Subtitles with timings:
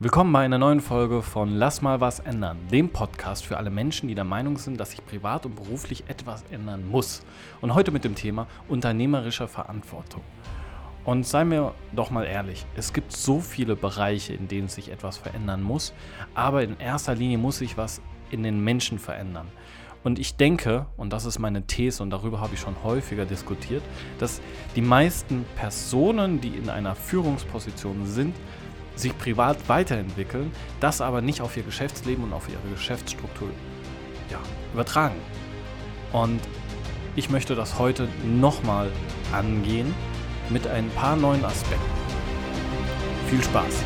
[0.00, 4.06] Willkommen bei einer neuen Folge von Lass mal was ändern, dem Podcast für alle Menschen,
[4.06, 7.22] die der Meinung sind, dass sich privat und beruflich etwas ändern muss.
[7.60, 10.22] Und heute mit dem Thema unternehmerischer Verantwortung.
[11.04, 15.16] Und seien wir doch mal ehrlich, es gibt so viele Bereiche, in denen sich etwas
[15.16, 15.92] verändern muss,
[16.32, 19.48] aber in erster Linie muss sich was in den Menschen verändern.
[20.04, 23.82] Und ich denke, und das ist meine These und darüber habe ich schon häufiger diskutiert,
[24.20, 24.40] dass
[24.76, 28.36] die meisten Personen, die in einer Führungsposition sind,
[28.98, 33.48] sich privat weiterentwickeln, das aber nicht auf ihr Geschäftsleben und auf ihre Geschäftsstruktur
[34.30, 34.38] ja,
[34.72, 35.16] übertragen.
[36.12, 36.40] Und
[37.16, 38.90] ich möchte das heute nochmal
[39.32, 39.94] angehen
[40.50, 41.90] mit ein paar neuen Aspekten.
[43.28, 43.84] Viel Spaß!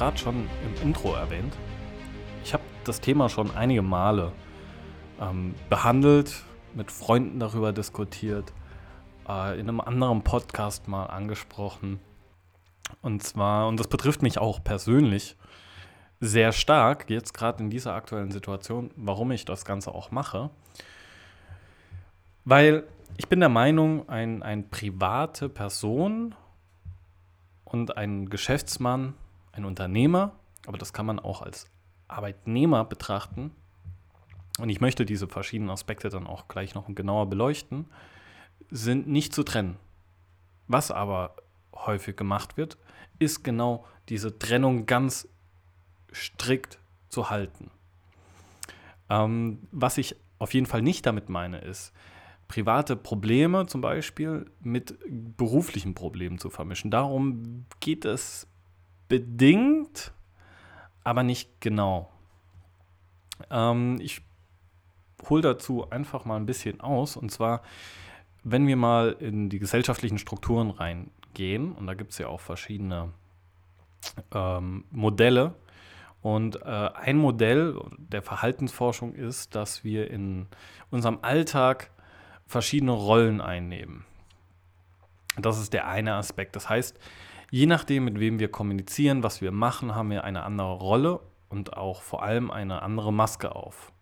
[0.00, 1.54] Gerade schon im Intro erwähnt.
[2.42, 4.32] Ich habe das Thema schon einige Male
[5.20, 6.42] ähm, behandelt,
[6.74, 8.50] mit Freunden darüber diskutiert,
[9.28, 12.00] äh, in einem anderen Podcast mal angesprochen.
[13.02, 15.36] Und zwar, und das betrifft mich auch persönlich
[16.18, 20.48] sehr stark, jetzt gerade in dieser aktuellen Situation, warum ich das Ganze auch mache.
[22.46, 22.84] Weil
[23.18, 26.34] ich bin der Meinung, ein, eine private Person
[27.66, 29.12] und ein Geschäftsmann,
[29.52, 30.32] ein Unternehmer,
[30.66, 31.66] aber das kann man auch als
[32.08, 33.52] Arbeitnehmer betrachten.
[34.58, 37.86] Und ich möchte diese verschiedenen Aspekte dann auch gleich noch genauer beleuchten,
[38.70, 39.76] sind nicht zu trennen.
[40.66, 41.36] Was aber
[41.74, 42.78] häufig gemacht wird,
[43.18, 45.28] ist genau diese Trennung ganz
[46.12, 46.78] strikt
[47.08, 47.70] zu halten.
[49.08, 51.92] Ähm, was ich auf jeden Fall nicht damit meine, ist,
[52.48, 56.90] private Probleme zum Beispiel mit beruflichen Problemen zu vermischen.
[56.90, 58.48] Darum geht es
[59.10, 60.12] bedingt,
[61.04, 62.10] aber nicht genau.
[63.50, 64.22] Ähm, ich
[65.28, 67.16] hole dazu einfach mal ein bisschen aus.
[67.16, 67.62] Und zwar,
[68.44, 73.12] wenn wir mal in die gesellschaftlichen Strukturen reingehen, und da gibt es ja auch verschiedene
[74.32, 75.54] ähm, Modelle.
[76.22, 80.46] Und äh, ein Modell der Verhaltensforschung ist, dass wir in
[80.90, 81.90] unserem Alltag
[82.46, 84.04] verschiedene Rollen einnehmen.
[85.36, 86.54] Das ist der eine Aspekt.
[86.54, 86.98] Das heißt,
[87.50, 91.76] je nachdem, mit wem wir kommunizieren, was wir machen, haben wir eine andere Rolle und
[91.76, 93.92] auch vor allem eine andere Maske auf.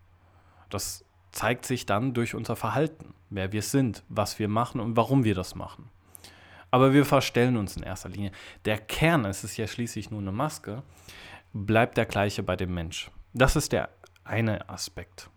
[0.70, 5.24] Das zeigt sich dann durch unser Verhalten, wer wir sind, was wir machen und warum
[5.24, 5.90] wir das machen.
[6.70, 8.32] Aber wir verstellen uns in erster Linie.
[8.66, 10.82] Der Kern, es ist ja schließlich nur eine Maske,
[11.54, 13.10] bleibt der gleiche bei dem Mensch.
[13.32, 13.88] Das ist der
[14.24, 15.30] eine Aspekt.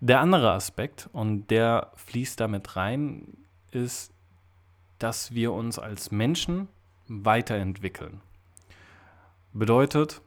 [0.00, 3.36] Der andere Aspekt, und der fließt damit rein,
[3.70, 4.12] ist,
[4.98, 6.68] dass wir uns als Menschen
[7.08, 8.20] weiterentwickeln.
[9.52, 10.20] Bedeutet,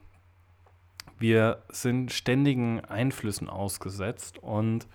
[1.18, 4.86] wir sind ständigen Einflüssen ausgesetzt und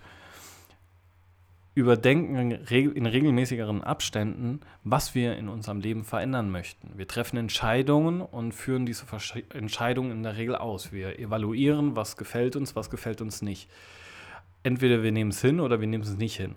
[1.74, 6.90] überdenken in regelmäßigeren Abständen, was wir in unserem Leben verändern möchten.
[6.96, 9.06] Wir treffen Entscheidungen und führen diese
[9.54, 10.92] Entscheidungen in der Regel aus.
[10.92, 13.70] Wir evaluieren, was gefällt uns, was gefällt uns nicht
[14.62, 16.54] entweder wir nehmen es hin oder wir nehmen es nicht hin.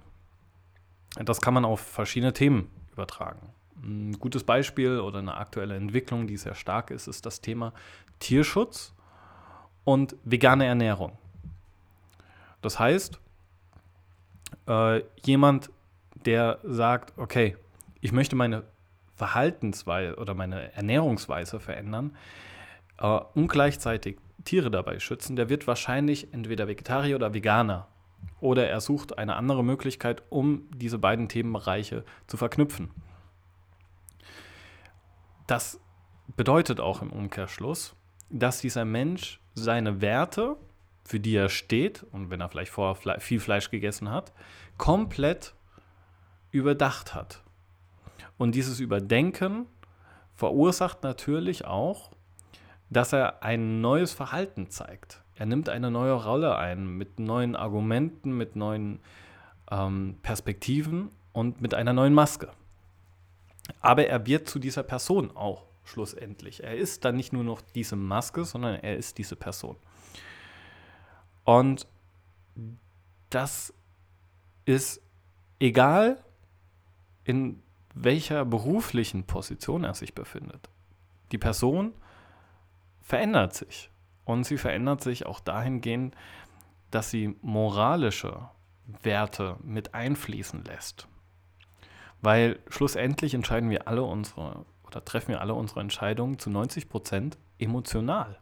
[1.15, 3.49] Das kann man auf verschiedene Themen übertragen.
[3.83, 7.73] Ein gutes Beispiel oder eine aktuelle Entwicklung, die sehr stark ist, ist das Thema
[8.19, 8.93] Tierschutz
[9.83, 11.17] und vegane Ernährung.
[12.61, 13.19] Das heißt,
[14.67, 15.71] äh, jemand,
[16.25, 17.57] der sagt, okay,
[18.01, 18.63] ich möchte meine
[19.15, 22.15] Verhaltensweise oder meine Ernährungsweise verändern
[22.99, 27.87] äh, und gleichzeitig Tiere dabei schützen, der wird wahrscheinlich entweder Vegetarier oder Veganer
[28.39, 32.89] oder er sucht eine andere Möglichkeit, um diese beiden Themenbereiche zu verknüpfen.
[35.51, 35.81] Das
[36.37, 37.93] bedeutet auch im Umkehrschluss,
[38.29, 40.55] dass dieser Mensch seine Werte,
[41.03, 44.31] für die er steht, und wenn er vielleicht vorher viel Fleisch gegessen hat,
[44.77, 45.53] komplett
[46.51, 47.43] überdacht hat.
[48.37, 49.65] Und dieses Überdenken
[50.35, 52.11] verursacht natürlich auch,
[52.89, 58.37] dass er ein neues Verhalten zeigt er nimmt eine neue Rolle ein, mit neuen Argumenten,
[58.37, 58.99] mit neuen
[59.71, 62.49] ähm, Perspektiven und mit einer neuen Maske.
[63.79, 66.63] Aber er wird zu dieser Person auch schlussendlich.
[66.63, 69.75] Er ist dann nicht nur noch diese Maske, sondern er ist diese Person.
[71.43, 71.87] Und
[73.29, 73.73] das
[74.65, 75.01] ist
[75.59, 76.23] egal,
[77.23, 77.61] in
[77.93, 80.69] welcher beruflichen Position er sich befindet.
[81.31, 81.93] Die Person
[83.01, 83.89] verändert sich.
[84.23, 86.15] Und sie verändert sich auch dahingehend,
[86.91, 88.49] dass sie moralische
[89.01, 91.07] Werte mit einfließen lässt.
[92.21, 97.37] Weil schlussendlich entscheiden wir alle unsere oder treffen wir alle unsere Entscheidungen zu 90 Prozent
[97.57, 98.39] emotional.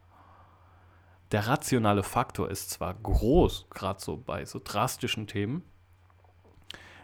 [1.32, 5.64] Der rationale Faktor ist zwar groß, gerade so bei so drastischen Themen,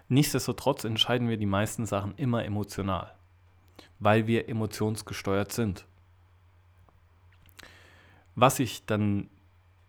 [0.08, 3.14] nichtsdestotrotz entscheiden wir die meisten Sachen immer emotional,
[4.00, 5.86] weil wir emotionsgesteuert sind.
[8.34, 9.30] Was ich dann,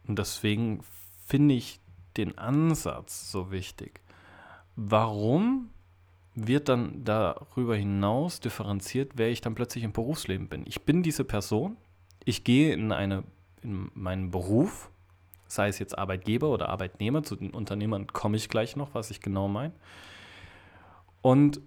[0.06, 0.82] und deswegen
[1.26, 1.80] finde ich
[2.18, 4.00] den Ansatz so wichtig.
[4.76, 5.70] Warum
[6.36, 10.64] wird dann darüber hinaus differenziert, wer ich dann plötzlich im Berufsleben bin?
[10.66, 11.78] Ich bin diese Person,
[12.24, 13.24] ich gehe in, eine,
[13.62, 14.90] in meinen Beruf,
[15.48, 19.20] sei es jetzt Arbeitgeber oder Arbeitnehmer, zu den Unternehmern komme ich gleich noch, was ich
[19.20, 19.72] genau meine,
[21.22, 21.60] und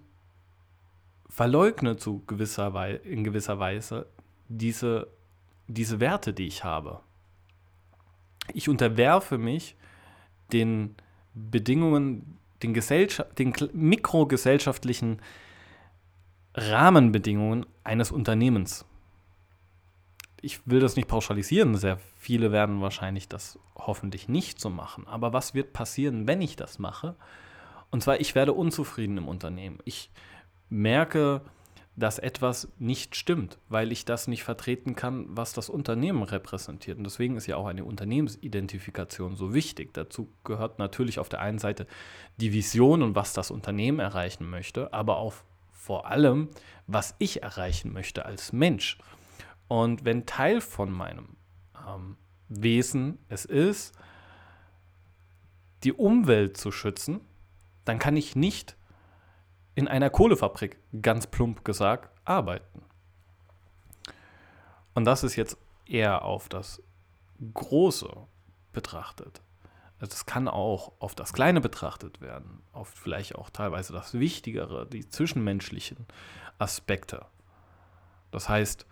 [1.28, 4.06] verleugne zu gewisser in gewisser Weise
[4.48, 5.08] diese,
[5.66, 7.00] diese Werte, die ich habe.
[8.54, 9.76] Ich unterwerfe mich
[10.52, 10.94] den
[11.34, 12.74] Bedingungen, den,
[13.38, 15.20] den mikrogesellschaftlichen
[16.54, 18.84] Rahmenbedingungen eines Unternehmens.
[20.42, 25.06] Ich will das nicht pauschalisieren, sehr viele werden wahrscheinlich das hoffentlich nicht so machen.
[25.06, 27.14] Aber was wird passieren, wenn ich das mache?
[27.90, 29.78] Und zwar, ich werde unzufrieden im Unternehmen.
[29.84, 30.10] Ich
[30.68, 31.42] merke,
[31.96, 36.98] dass etwas nicht stimmt, weil ich das nicht vertreten kann, was das Unternehmen repräsentiert.
[36.98, 39.92] Und deswegen ist ja auch eine Unternehmensidentifikation so wichtig.
[39.92, 41.86] Dazu gehört natürlich auf der einen Seite
[42.38, 45.34] die Vision und was das Unternehmen erreichen möchte, aber auch
[45.70, 46.48] vor allem,
[46.86, 48.98] was ich erreichen möchte als Mensch.
[49.68, 51.36] Und wenn Teil von meinem
[51.86, 52.16] ähm,
[52.48, 53.94] Wesen es ist,
[55.84, 57.20] die Umwelt zu schützen,
[57.84, 58.76] dann kann ich nicht
[59.80, 62.82] in einer Kohlefabrik, ganz plump gesagt, arbeiten.
[64.94, 65.56] Und das ist jetzt
[65.86, 66.82] eher auf das
[67.54, 68.10] Große
[68.72, 69.40] betrachtet.
[69.98, 74.86] Also das kann auch auf das Kleine betrachtet werden, auf vielleicht auch teilweise das Wichtigere,
[74.86, 76.06] die zwischenmenschlichen
[76.58, 77.24] Aspekte.
[78.30, 78.86] Das heißt,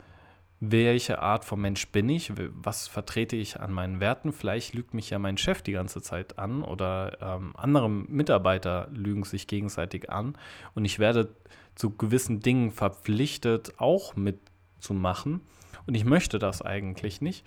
[0.61, 4.33] welche Art von Mensch bin ich, was vertrete ich an meinen Werten.
[4.33, 9.23] Vielleicht lügt mich ja mein Chef die ganze Zeit an oder ähm, andere Mitarbeiter lügen
[9.25, 10.37] sich gegenseitig an
[10.75, 11.35] und ich werde
[11.77, 15.43] zu gewissen Dingen verpflichtet, auch mitzumachen
[15.87, 17.47] und ich möchte das eigentlich nicht.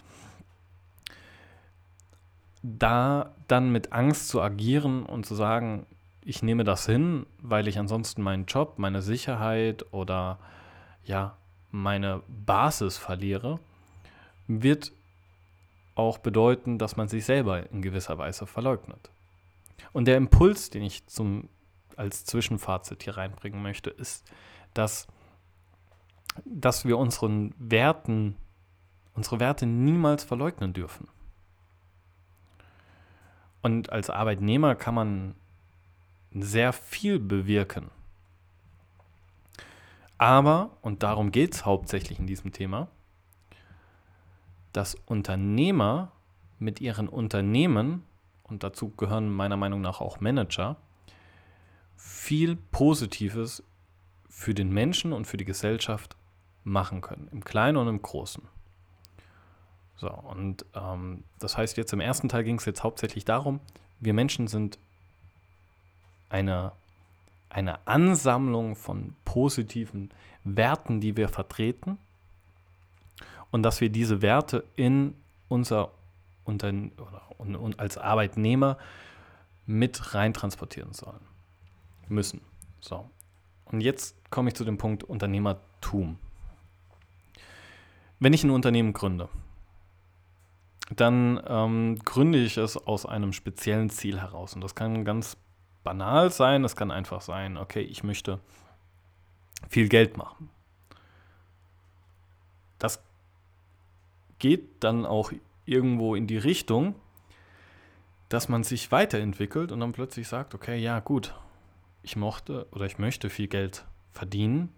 [2.63, 5.85] Da dann mit Angst zu agieren und zu sagen,
[6.23, 10.37] ich nehme das hin, weil ich ansonsten meinen Job, meine Sicherheit oder
[11.03, 11.35] ja,
[11.71, 13.59] meine Basis verliere,
[14.47, 14.91] wird
[15.95, 19.09] auch bedeuten, dass man sich selber in gewisser Weise verleugnet.
[19.93, 21.49] Und der Impuls, den ich zum,
[21.95, 24.25] als Zwischenfazit hier reinbringen möchte, ist,
[24.73, 25.07] dass,
[26.45, 28.35] dass wir unseren Werten,
[29.13, 31.07] unsere Werte niemals verleugnen dürfen.
[33.61, 35.35] Und als Arbeitnehmer kann man
[36.31, 37.91] sehr viel bewirken
[40.21, 42.89] aber, und darum geht es hauptsächlich in diesem Thema,
[44.71, 46.11] dass Unternehmer
[46.59, 48.03] mit ihren Unternehmen,
[48.43, 50.75] und dazu gehören meiner Meinung nach auch Manager,
[51.95, 53.63] viel Positives
[54.29, 56.15] für den Menschen und für die Gesellschaft
[56.63, 58.43] machen können, im Kleinen und im Großen.
[59.95, 63.59] So, und ähm, das heißt, jetzt im ersten Teil ging es jetzt hauptsächlich darum,
[63.99, 64.77] wir Menschen sind
[66.29, 66.73] eine
[67.51, 70.09] eine Ansammlung von positiven
[70.43, 71.97] Werten, die wir vertreten
[73.51, 75.15] und dass wir diese Werte in
[75.49, 75.91] unser
[76.45, 77.21] Unternehmen oder
[77.77, 78.77] als Arbeitnehmer
[79.65, 81.21] mit rein transportieren sollen
[82.07, 82.41] müssen.
[82.79, 83.09] So.
[83.65, 86.17] Und jetzt komme ich zu dem Punkt Unternehmertum.
[88.19, 89.29] Wenn ich ein Unternehmen gründe,
[90.95, 94.53] dann ähm, gründe ich es aus einem speziellen Ziel heraus.
[94.53, 95.37] Und das kann ganz
[95.83, 98.39] banal sein, es kann einfach sein, okay, ich möchte
[99.69, 100.49] viel Geld machen.
[102.79, 103.01] Das
[104.39, 105.31] geht dann auch
[105.65, 106.95] irgendwo in die Richtung,
[108.29, 111.35] dass man sich weiterentwickelt und dann plötzlich sagt, okay, ja gut,
[112.01, 114.73] ich mochte oder ich möchte viel Geld verdienen,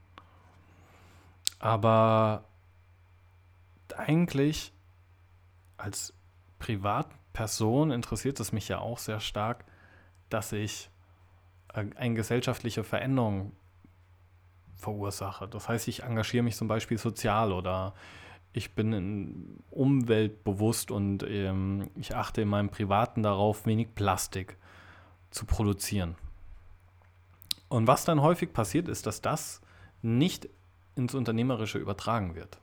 [1.59, 2.43] aber
[3.95, 4.73] eigentlich
[5.77, 6.13] als
[6.59, 9.65] Privatperson interessiert es mich ja auch sehr stark,
[10.29, 10.89] dass ich
[11.73, 13.51] eine gesellschaftliche Veränderung
[14.75, 15.47] verursache.
[15.47, 17.93] Das heißt, ich engagiere mich zum Beispiel sozial oder
[18.53, 24.57] ich bin umweltbewusst und ähm, ich achte in meinem Privaten darauf, wenig Plastik
[25.31, 26.15] zu produzieren.
[27.67, 29.61] Und was dann häufig passiert, ist, dass das
[30.03, 30.47] nicht
[30.95, 32.59] ins Unternehmerische übertragen wird.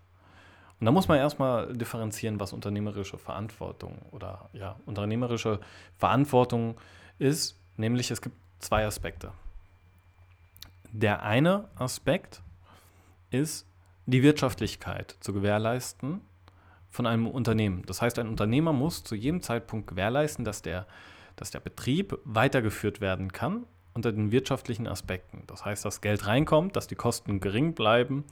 [0.79, 5.59] Und da muss man erstmal differenzieren, was unternehmerische Verantwortung oder ja, unternehmerische
[5.99, 6.77] Verantwortung
[7.19, 7.59] ist.
[7.77, 9.33] Nämlich es gibt zwei Aspekte.
[10.93, 12.43] Der eine Aspekt
[13.31, 13.67] ist
[14.07, 16.21] die Wirtschaftlichkeit zu gewährleisten
[16.91, 17.85] von einem Unternehmen.
[17.87, 20.87] Das heißt, ein Unternehmer muss zu jedem Zeitpunkt gewährleisten, dass der,
[21.37, 25.45] dass der Betrieb weitergeführt werden kann unter den wirtschaftlichen Aspekten.
[25.47, 28.25] Das heißt, dass Geld reinkommt, dass die Kosten gering bleiben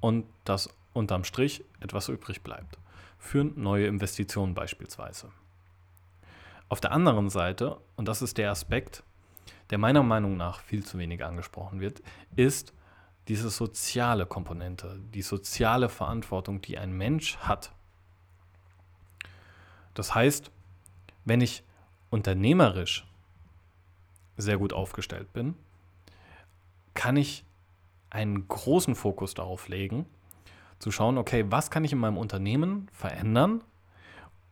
[0.00, 2.78] und dass unterm Strich etwas übrig bleibt.
[3.18, 5.30] Für neue Investitionen beispielsweise.
[6.68, 9.02] Auf der anderen Seite, und das ist der Aspekt,
[9.70, 12.02] der meiner Meinung nach viel zu wenig angesprochen wird,
[12.36, 12.72] ist
[13.28, 17.72] diese soziale Komponente, die soziale Verantwortung, die ein Mensch hat.
[19.94, 20.50] Das heißt,
[21.24, 21.64] wenn ich
[22.10, 23.06] unternehmerisch
[24.36, 25.54] sehr gut aufgestellt bin,
[26.92, 27.44] kann ich
[28.10, 30.06] einen großen Fokus darauf legen,
[30.78, 33.62] zu schauen, okay, was kann ich in meinem Unternehmen verändern,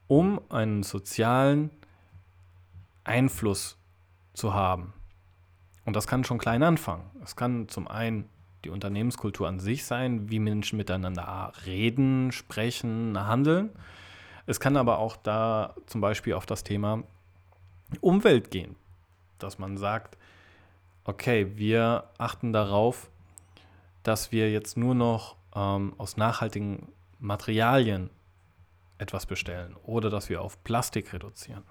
[0.09, 1.71] um einen sozialen
[3.05, 3.77] Einfluss
[4.33, 4.93] zu haben.
[5.85, 7.05] Und das kann schon klein anfangen.
[7.23, 8.29] Es kann zum einen
[8.65, 13.71] die Unternehmenskultur an sich sein, wie Menschen miteinander reden, sprechen, handeln.
[14.47, 17.03] Es kann aber auch da zum Beispiel auf das Thema
[18.01, 18.77] Umwelt gehen,
[19.39, 20.17] dass man sagt,
[21.05, 23.11] okay, wir achten darauf,
[24.03, 28.11] dass wir jetzt nur noch ähm, aus nachhaltigen Materialien
[28.99, 31.65] etwas bestellen oder dass wir auf Plastik reduzieren.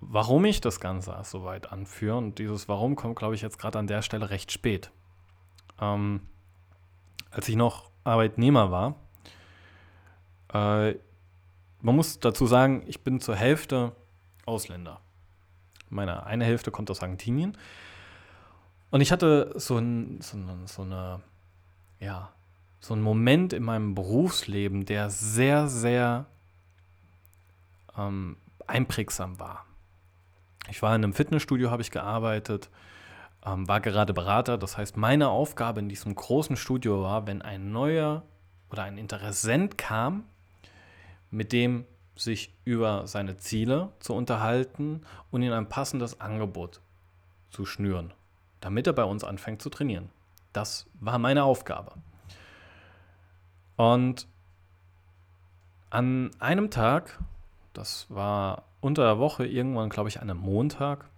[0.00, 3.78] Warum ich das Ganze so weit anführe, und dieses Warum kommt, glaube ich, jetzt gerade
[3.78, 4.90] an der Stelle recht spät.
[5.80, 6.20] Ähm,
[7.30, 8.96] als ich noch Arbeitnehmer war,
[10.52, 10.96] äh,
[11.80, 13.92] man muss dazu sagen, ich bin zur Hälfte
[14.44, 15.00] Ausländer.
[15.88, 17.56] Meine eine Hälfte kommt aus Argentinien.
[18.90, 21.20] Und ich hatte so, ein, so, eine, so eine,
[22.00, 22.32] ja,
[22.80, 26.26] so einen Moment in meinem Berufsleben, der sehr, sehr
[27.96, 28.36] ähm,
[28.66, 29.64] einprägsam war.
[30.68, 32.70] Ich war in einem Fitnessstudio, habe ich gearbeitet,
[33.44, 34.58] ähm, war gerade Berater.
[34.58, 38.22] Das heißt, meine Aufgabe in diesem großen Studio war, wenn ein neuer
[38.70, 40.24] oder ein Interessent kam,
[41.30, 41.84] mit dem
[42.16, 46.80] sich über seine Ziele zu unterhalten und ihm ein passendes Angebot
[47.50, 48.12] zu schnüren,
[48.60, 50.10] damit er bei uns anfängt zu trainieren.
[50.52, 51.92] Das war meine Aufgabe.
[53.76, 54.26] Und
[55.90, 57.18] an einem Tag,
[57.74, 61.10] das war unter der Woche, irgendwann, glaube ich, an einem Montag,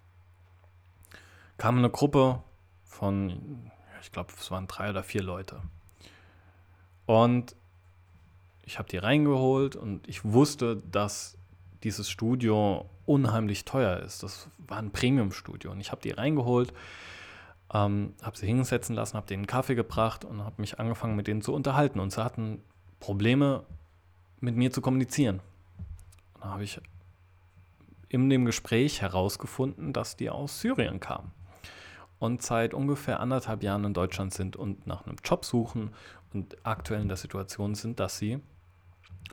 [1.58, 2.42] kam eine Gruppe
[2.84, 3.70] von,
[4.00, 5.60] ich glaube, es waren drei oder vier Leute.
[7.04, 7.54] Und
[8.64, 11.36] ich habe die reingeholt und ich wusste, dass
[11.82, 14.22] dieses Studio unheimlich teuer ist.
[14.22, 16.72] Das war ein Premium-Studio und ich habe die reingeholt,
[17.74, 21.26] ähm, habe sie hinsetzen lassen, habe denen einen Kaffee gebracht und habe mich angefangen mit
[21.26, 22.62] denen zu unterhalten und sie hatten
[22.98, 23.64] Probleme
[24.40, 25.40] mit mir zu kommunizieren.
[26.34, 26.80] Und da habe ich
[28.08, 31.32] in dem Gespräch herausgefunden, dass die aus Syrien kamen
[32.18, 35.90] und seit ungefähr anderthalb Jahren in Deutschland sind und nach einem Job suchen
[36.32, 38.40] und aktuell in der Situation sind, dass sie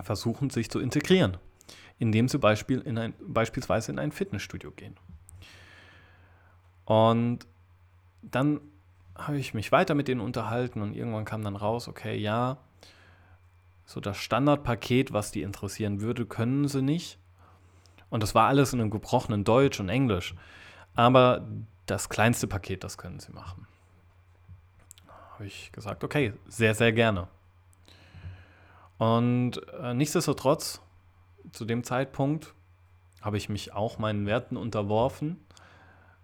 [0.01, 1.37] versuchen, sich zu integrieren,
[1.97, 4.95] indem sie Beispiel in ein, beispielsweise in ein Fitnessstudio gehen.
[6.85, 7.39] Und
[8.21, 8.61] dann
[9.15, 12.57] habe ich mich weiter mit denen unterhalten und irgendwann kam dann raus, okay, ja,
[13.85, 17.17] so das Standardpaket, was die interessieren würde, können sie nicht.
[18.15, 20.35] Und das war alles in einem gebrochenen Deutsch und Englisch.
[20.95, 21.45] Aber
[21.85, 23.67] das kleinste Paket, das können sie machen.
[25.33, 27.27] Habe ich gesagt, okay, sehr, sehr gerne.
[28.99, 30.81] Und äh, nichtsdestotrotz,
[31.51, 32.53] zu dem Zeitpunkt
[33.21, 35.45] habe ich mich auch meinen Werten unterworfen,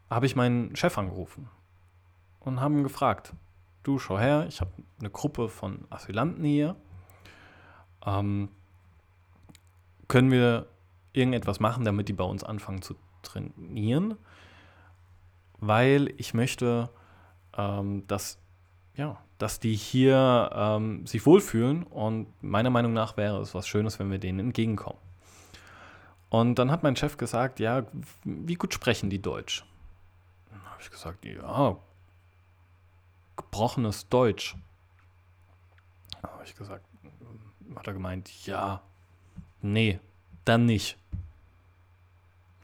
[0.10, 1.50] habe ich meinen Chef angerufen
[2.40, 3.34] und haben gefragt,
[3.84, 4.72] du schau her, ich habe
[5.02, 6.78] eine Gruppe von Asylanten hier,
[8.06, 8.48] ähm,
[10.08, 10.68] können wir
[11.14, 14.18] irgendetwas machen, damit die bei uns anfangen zu trainieren,
[15.60, 16.90] weil ich möchte,
[17.58, 18.40] ähm, dass
[18.96, 24.00] ja, dass die hier ähm, sich wohlfühlen und meiner Meinung nach wäre es was Schönes,
[24.00, 25.00] wenn wir denen entgegenkommen.
[26.30, 27.86] Und dann hat mein Chef gesagt, ja,
[28.24, 29.66] wie gut sprechen die Deutsch?
[30.50, 31.78] Dann habe ich gesagt, ja,
[33.36, 34.56] gebrochenes Deutsch.
[36.22, 36.86] Dann habe ich gesagt,
[37.76, 38.82] hat er gemeint, ja,
[39.62, 40.00] nee,
[40.52, 40.98] dann nicht.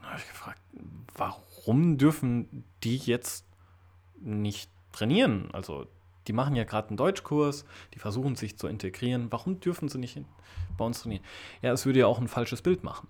[0.00, 0.60] Dann habe ich gefragt,
[1.14, 3.46] warum dürfen die jetzt
[4.20, 5.50] nicht trainieren?
[5.52, 5.86] Also
[6.26, 7.64] die machen ja gerade einen Deutschkurs,
[7.94, 9.32] die versuchen sich zu integrieren.
[9.32, 10.20] Warum dürfen sie nicht
[10.76, 11.24] bei uns trainieren?
[11.62, 13.08] Ja, es würde ja auch ein falsches Bild machen.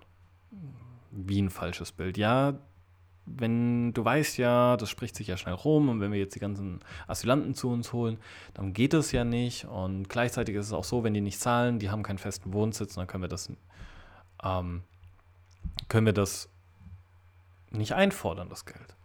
[1.10, 2.16] Wie ein falsches Bild?
[2.16, 2.54] Ja,
[3.36, 6.40] wenn du weißt ja, das spricht sich ja schnell rum und wenn wir jetzt die
[6.40, 8.18] ganzen Asylanten zu uns holen,
[8.54, 9.64] dann geht es ja nicht.
[9.66, 12.94] Und gleichzeitig ist es auch so, wenn die nicht zahlen, die haben keinen festen Wohnsitz,
[12.94, 13.52] dann können wir das,
[14.42, 14.82] ähm,
[15.88, 16.48] können wir das
[17.70, 18.96] nicht einfordern, das Geld.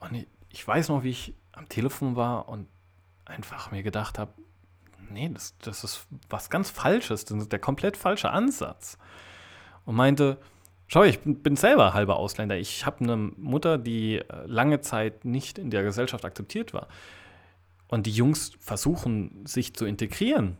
[0.00, 2.68] Und ich, ich weiß noch, wie ich am Telefon war und
[3.24, 4.32] einfach mir gedacht habe,
[5.10, 8.98] nee, das, das ist was ganz Falsches, das ist der komplett falsche Ansatz.
[9.84, 10.38] Und meinte,
[10.88, 12.56] schau, ich bin selber halber Ausländer.
[12.56, 16.88] Ich habe eine Mutter, die äh, lange Zeit nicht in der Gesellschaft akzeptiert war.
[17.88, 20.58] Und die Jungs versuchen, sich zu integrieren.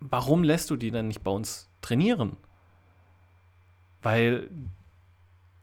[0.00, 2.36] Warum lässt du die dann nicht bei uns trainieren?
[4.02, 4.48] Weil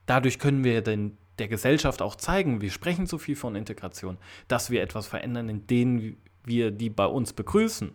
[0.05, 4.17] dadurch können wir den, der Gesellschaft auch zeigen, wir sprechen so viel von Integration,
[4.48, 7.91] dass wir etwas verändern, in denen wir die bei uns begrüßen.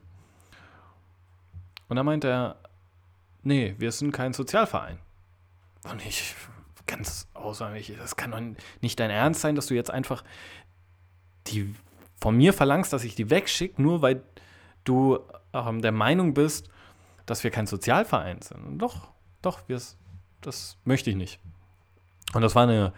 [1.89, 2.57] Und dann meint er,
[3.43, 4.99] nee, wir sind kein Sozialverein.
[5.91, 6.35] Und ich
[6.87, 8.41] ganz außerordentlich, das kann doch
[8.81, 10.25] nicht dein Ernst sein, dass du jetzt einfach
[11.47, 11.75] die
[12.21, 14.23] von mir verlangst, dass ich die wegschicke, nur weil
[14.85, 15.19] du
[15.53, 16.69] ähm, der Meinung bist,
[17.31, 18.65] dass wir kein Sozialverein sind.
[18.65, 19.09] Und doch,
[19.41, 19.61] doch,
[20.41, 21.39] das möchte ich nicht.
[22.35, 22.93] Und das war eine,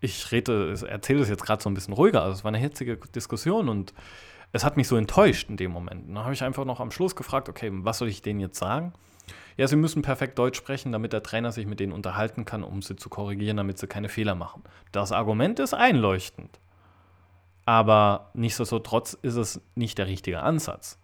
[0.00, 2.96] ich rede, erzähle es jetzt gerade so ein bisschen ruhiger, also es war eine hitzige
[2.96, 3.92] Diskussion und
[4.52, 6.08] es hat mich so enttäuscht in dem Moment.
[6.08, 8.94] dann habe ich einfach noch am Schluss gefragt, okay, was soll ich denen jetzt sagen?
[9.58, 12.80] Ja, sie müssen perfekt Deutsch sprechen, damit der Trainer sich mit denen unterhalten kann, um
[12.80, 14.62] sie zu korrigieren, damit sie keine Fehler machen.
[14.92, 16.60] Das Argument ist einleuchtend.
[17.66, 20.98] Aber nichtsdestotrotz ist es nicht der richtige Ansatz.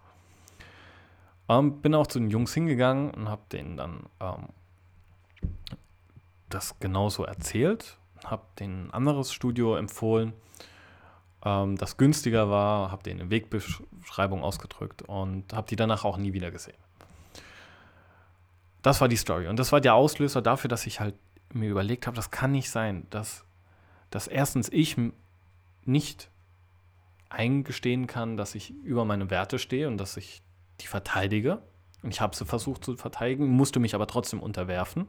[1.49, 4.49] Ähm, bin auch zu den Jungs hingegangen und habe denen dann ähm,
[6.49, 10.33] das genauso erzählt, habe denen ein anderes Studio empfohlen,
[11.43, 16.33] ähm, das günstiger war, habe denen eine Wegbeschreibung ausgedrückt und habe die danach auch nie
[16.33, 16.77] wieder gesehen.
[18.81, 21.15] Das war die Story und das war der Auslöser dafür, dass ich halt
[21.51, 23.45] mir überlegt habe, das kann nicht sein, dass,
[24.09, 24.97] dass erstens ich
[25.85, 26.29] nicht
[27.29, 30.43] eingestehen kann, dass ich über meine Werte stehe und dass ich
[30.83, 31.61] die verteidige.
[32.01, 35.07] Und ich habe sie versucht zu verteidigen, musste mich aber trotzdem unterwerfen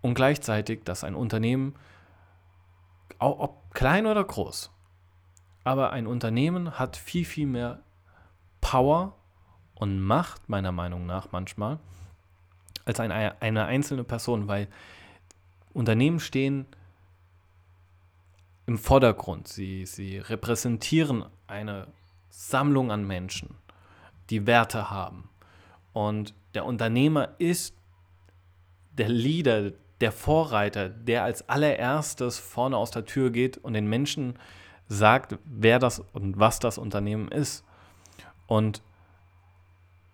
[0.00, 1.74] und gleichzeitig, dass ein Unternehmen,
[3.18, 4.70] ob klein oder groß,
[5.64, 7.80] aber ein Unternehmen hat viel, viel mehr
[8.60, 9.14] Power
[9.74, 11.78] und Macht, meiner Meinung nach manchmal,
[12.84, 14.68] als eine, eine einzelne Person, weil
[15.72, 16.66] Unternehmen stehen
[18.66, 19.48] im Vordergrund.
[19.48, 21.86] Sie, sie repräsentieren eine
[22.28, 23.54] Sammlung an Menschen,
[24.32, 25.28] die Werte haben.
[25.92, 27.76] Und der Unternehmer ist
[28.92, 34.38] der Leader, der Vorreiter, der als allererstes vorne aus der Tür geht und den Menschen
[34.88, 37.64] sagt, wer das und was das Unternehmen ist.
[38.46, 38.82] Und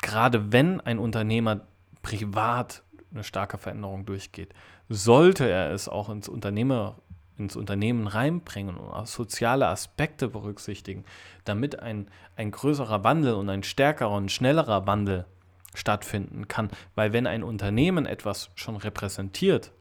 [0.02, 1.62] gerade wenn ein Unternehmer
[2.02, 4.52] privat eine starke Veränderung durchgeht,
[4.88, 6.96] sollte er es auch ins, Unternehmer,
[7.38, 11.04] ins Unternehmen reinbringen und auch soziale Aspekte berücksichtigen,
[11.44, 15.26] damit ein, ein größerer Wandel und ein stärkerer und schnellerer Wandel
[15.74, 16.70] stattfinden kann.
[16.94, 19.72] Weil wenn ein Unternehmen etwas schon repräsentiert,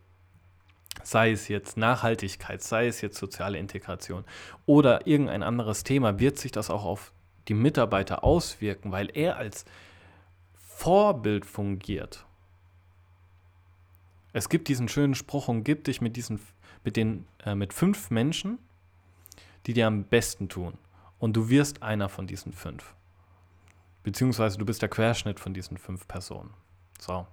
[1.03, 4.23] sei es jetzt Nachhaltigkeit, sei es jetzt soziale Integration
[4.65, 7.13] oder irgendein anderes Thema, wird sich das auch auf
[7.47, 9.65] die Mitarbeiter auswirken, weil er als
[10.53, 12.25] Vorbild fungiert.
[14.33, 16.39] Es gibt diesen schönen Spruch, umgib dich mit diesen,
[16.88, 18.60] mit den, äh, mit fünf Menschen,
[19.65, 20.78] die dir am besten tun.
[21.19, 22.95] Und du wirst einer von diesen fünf.
[24.04, 26.52] Beziehungsweise du bist der Querschnitt von diesen fünf Personen.
[26.97, 27.28] So.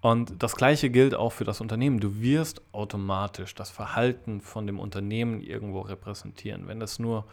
[0.00, 2.00] Und das Gleiche gilt auch für das Unternehmen.
[2.00, 6.66] Du wirst automatisch das Verhalten von dem Unternehmen irgendwo repräsentieren.
[6.66, 7.26] Wenn es nur,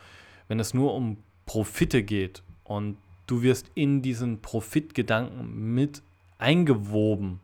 [0.50, 2.97] wenn es nur um Profite geht und
[3.28, 6.04] du wirst in diesen Profitgedanken mit
[6.38, 7.39] eingewoben,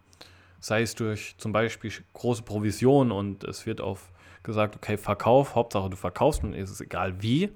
[0.60, 4.12] sei es durch zum Beispiel große Provision und es wird auf
[4.43, 7.52] gesagt, okay, Verkauf, Hauptsache du verkaufst und ist es egal wie,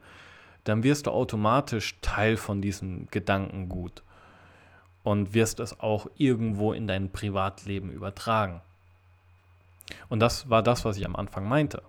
[0.66, 4.04] dann wirst du automatisch Teil von diesem Gedankengut
[5.04, 8.62] und wirst es auch irgendwo in dein Privatleben übertragen.
[10.10, 11.82] Und das war das, was ich am Anfang meinte.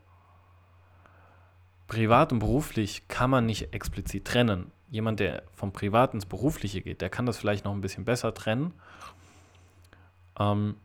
[1.89, 4.71] Privat und beruflich kann man nicht explizit trennen.
[4.91, 8.33] Jemand, der vom Privat ins Berufliche geht, der kann das vielleicht noch ein bisschen besser
[8.33, 8.73] trennen
[10.39, 10.77] ähm,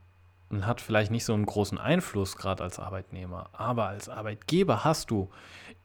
[0.49, 3.49] und hat vielleicht nicht so einen großen Einfluss gerade als Arbeitnehmer.
[3.53, 5.29] Aber als Arbeitgeber hast du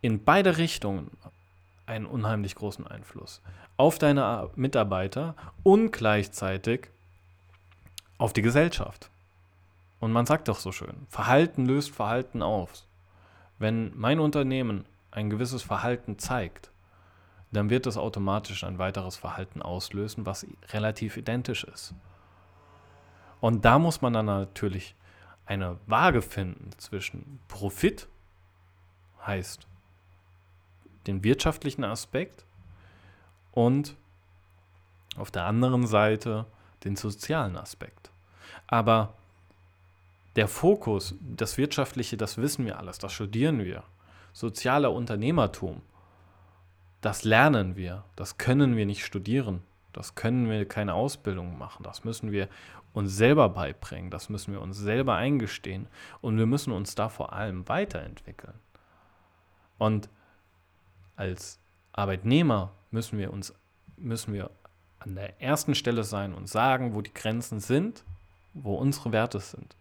[0.00, 1.10] in beide Richtungen
[1.86, 3.42] einen unheimlich großen Einfluss
[3.76, 6.88] auf deine Mitarbeiter und gleichzeitig
[8.18, 9.10] auf die Gesellschaft.
[9.98, 12.86] Und man sagt doch so schön, Verhalten löst Verhalten aus.
[13.58, 16.70] Wenn mein Unternehmen ein gewisses Verhalten zeigt,
[17.52, 21.94] dann wird es automatisch ein weiteres Verhalten auslösen, was relativ identisch ist.
[23.42, 24.94] Und da muss man dann natürlich
[25.44, 28.08] eine Waage finden zwischen Profit,
[29.26, 29.66] heißt
[31.06, 32.46] den wirtschaftlichen Aspekt
[33.50, 33.94] und
[35.18, 36.46] auf der anderen Seite
[36.84, 38.10] den sozialen Aspekt.
[38.66, 39.12] Aber
[40.36, 43.82] der Fokus, das Wirtschaftliche, das wissen wir alles, das studieren wir.
[44.32, 45.82] Sozialer Unternehmertum
[47.02, 52.04] das lernen wir, das können wir nicht studieren, das können wir keine Ausbildung machen, das
[52.04, 52.48] müssen wir
[52.92, 55.88] uns selber beibringen, das müssen wir uns selber eingestehen
[56.20, 58.54] und wir müssen uns da vor allem weiterentwickeln.
[59.78, 60.08] Und
[61.16, 61.58] als
[61.92, 63.54] Arbeitnehmer müssen wir uns
[63.96, 64.50] müssen wir
[64.98, 68.04] an der ersten Stelle sein und sagen, wo die Grenzen sind,
[68.54, 69.76] wo unsere Werte sind.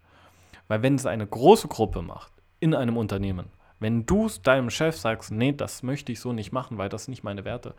[0.68, 3.48] Weil wenn es eine große Gruppe macht in einem Unternehmen,
[3.80, 7.24] wenn du deinem Chef sagst, nee, das möchte ich so nicht machen, weil das nicht
[7.24, 7.74] meine Werte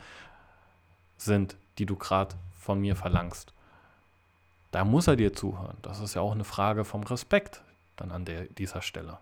[1.16, 3.53] sind, die du gerade von mir verlangst,
[4.73, 5.77] da muss er dir zuhören.
[5.83, 7.63] Das ist ja auch eine Frage vom Respekt
[7.97, 9.19] dann an der, dieser Stelle.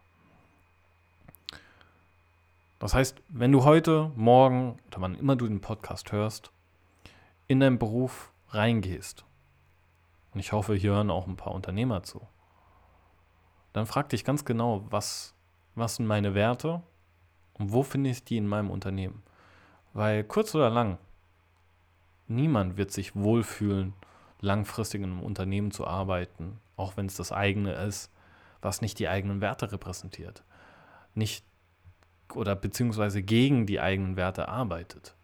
[2.79, 6.51] Das heißt, wenn du heute, morgen oder wann immer du den Podcast hörst,
[7.47, 9.25] in deinen Beruf reingehst,
[10.33, 12.23] und ich hoffe, hier hören auch ein paar Unternehmer zu,
[13.73, 15.35] dann frag dich ganz genau, was,
[15.75, 16.81] was sind meine Werte
[17.55, 19.23] und wo finde ich die in meinem Unternehmen?
[19.93, 20.99] Weil kurz oder lang,
[22.29, 23.95] niemand wird sich wohlfühlen,
[24.41, 28.11] langfristig in einem Unternehmen zu arbeiten, auch wenn es das eigene ist,
[28.63, 30.43] was nicht die eigenen Werte repräsentiert.
[31.15, 31.45] Nicht
[32.35, 35.15] oder beziehungsweise gegen die eigenen Werte arbeitet.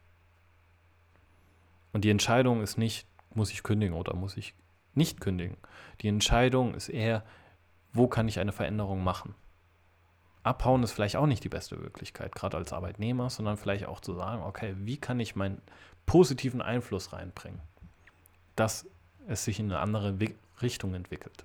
[1.92, 4.54] Und die Entscheidung ist nicht, muss ich kündigen oder muss ich
[4.94, 5.56] nicht kündigen.
[6.00, 7.24] Die Entscheidung ist eher,
[7.92, 9.34] wo kann ich eine Veränderung machen?
[10.42, 14.14] Abhauen ist vielleicht auch nicht die beste Möglichkeit, gerade als Arbeitnehmer, sondern vielleicht auch zu
[14.14, 15.60] sagen, okay, wie kann ich meinen
[16.06, 17.60] positiven Einfluss reinbringen,
[18.54, 18.86] dass
[19.28, 20.14] es sich in eine andere
[20.62, 21.44] Richtung entwickelt.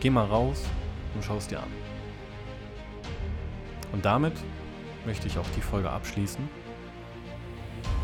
[0.00, 0.64] Geh mal raus
[1.14, 1.70] und schau es dir an.
[3.92, 4.34] Und damit
[5.06, 6.46] möchte ich auch die Folge abschließen.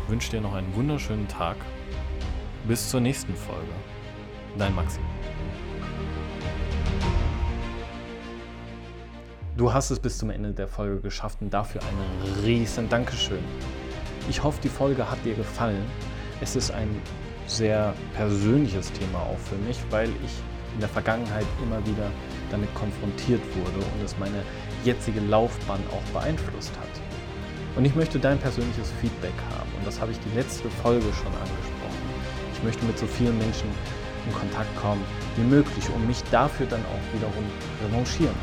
[0.03, 1.57] Ich wünsche dir noch einen wunderschönen Tag.
[2.67, 3.71] Bis zur nächsten Folge.
[4.57, 4.99] Dein Maxi.
[9.57, 13.43] Du hast es bis zum Ende der Folge geschafft und dafür ein riesen Dankeschön.
[14.29, 15.85] Ich hoffe, die Folge hat dir gefallen.
[16.41, 16.89] Es ist ein
[17.47, 20.31] sehr persönliches Thema auch für mich, weil ich
[20.73, 22.09] in der Vergangenheit immer wieder
[22.49, 24.43] damit konfrontiert wurde und es meine
[24.83, 26.93] jetzige Laufbahn auch beeinflusst hat.
[27.75, 31.33] Und ich möchte dein persönliches Feedback haben und das habe ich die letzte Folge schon
[31.33, 32.03] angesprochen.
[32.53, 33.67] Ich möchte mit so vielen Menschen
[34.25, 35.03] in Kontakt kommen
[35.35, 37.43] wie möglich, um mich dafür dann auch wiederum
[37.85, 38.35] revanchieren.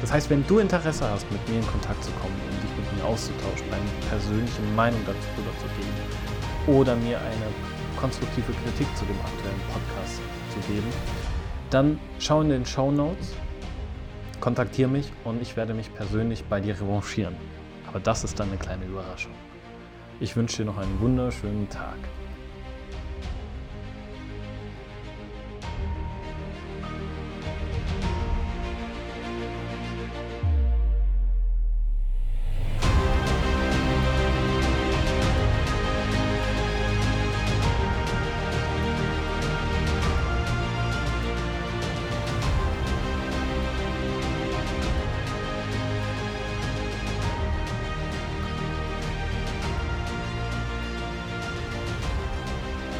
[0.00, 2.98] Das heißt, wenn du Interesse hast, mit mir in Kontakt zu kommen und dich mit
[2.98, 5.93] mir auszutauschen, deine persönliche Meinung dazu zu geben
[6.66, 7.46] oder mir eine
[7.96, 10.88] konstruktive Kritik zu dem aktuellen Podcast zu geben,
[11.70, 13.34] dann schau in den Show Notes,
[14.40, 17.34] kontaktiere mich und ich werde mich persönlich bei dir revanchieren.
[17.88, 19.32] Aber das ist dann eine kleine Überraschung.
[20.20, 21.96] Ich wünsche dir noch einen wunderschönen Tag.